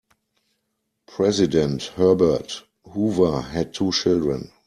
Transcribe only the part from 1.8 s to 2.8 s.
Herbert